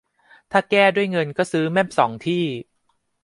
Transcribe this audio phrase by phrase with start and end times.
[0.51, 2.43] ถ้าแก้ด้วยเงินก็ซื้อแม่มสองที่